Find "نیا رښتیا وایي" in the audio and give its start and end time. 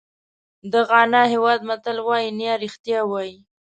2.39-3.37